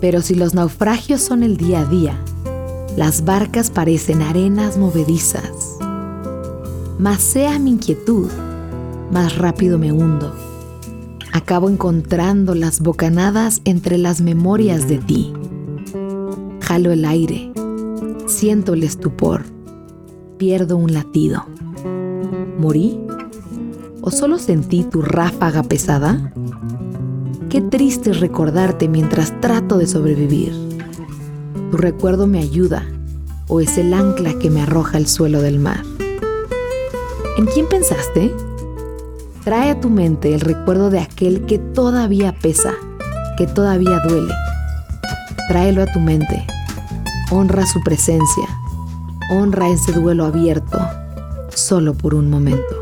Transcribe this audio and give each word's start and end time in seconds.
Pero 0.00 0.22
si 0.22 0.34
los 0.34 0.54
naufragios 0.54 1.20
son 1.20 1.42
el 1.42 1.56
día 1.56 1.80
a 1.80 1.84
día, 1.84 2.18
las 2.96 3.24
barcas 3.24 3.70
parecen 3.70 4.22
arenas 4.22 4.76
movedizas. 4.76 5.78
Más 6.98 7.20
sea 7.20 7.58
mi 7.58 7.70
inquietud, 7.70 8.28
más 9.12 9.38
rápido 9.38 9.78
me 9.78 9.92
hundo. 9.92 10.34
Acabo 11.32 11.68
encontrando 11.68 12.54
las 12.54 12.80
bocanadas 12.80 13.60
entre 13.64 13.98
las 13.98 14.20
memorias 14.20 14.88
de 14.88 14.98
ti. 14.98 15.32
Jalo 16.60 16.90
el 16.90 17.04
aire, 17.04 17.52
siento 18.26 18.74
el 18.74 18.82
estupor, 18.82 19.44
pierdo 20.36 20.76
un 20.76 20.92
latido. 20.92 21.44
¿Morí? 22.58 23.00
¿O 24.00 24.10
solo 24.10 24.38
sentí 24.38 24.84
tu 24.84 25.02
ráfaga 25.02 25.62
pesada? 25.62 26.32
Qué 27.50 27.62
triste 27.62 28.12
recordarte 28.12 28.88
mientras 28.88 29.40
trato 29.40 29.78
de 29.78 29.86
sobrevivir. 29.86 30.52
Tu 31.70 31.78
recuerdo 31.78 32.26
me 32.26 32.40
ayuda 32.40 32.84
o 33.48 33.60
es 33.60 33.78
el 33.78 33.94
ancla 33.94 34.38
que 34.38 34.50
me 34.50 34.60
arroja 34.60 34.98
al 34.98 35.06
suelo 35.06 35.40
del 35.40 35.58
mar. 35.58 35.82
¿En 37.38 37.46
quién 37.46 37.66
pensaste? 37.66 38.34
Trae 39.44 39.70
a 39.70 39.80
tu 39.80 39.88
mente 39.88 40.34
el 40.34 40.40
recuerdo 40.40 40.90
de 40.90 40.98
aquel 40.98 41.46
que 41.46 41.56
todavía 41.58 42.34
pesa, 42.38 42.74
que 43.38 43.46
todavía 43.46 43.98
duele. 44.00 44.34
Tráelo 45.48 45.82
a 45.82 45.86
tu 45.86 46.00
mente. 46.00 46.46
Honra 47.30 47.64
su 47.64 47.82
presencia. 47.82 48.44
Honra 49.30 49.70
ese 49.70 49.92
duelo 49.92 50.26
abierto, 50.26 50.78
solo 51.48 51.94
por 51.94 52.14
un 52.14 52.28
momento. 52.28 52.76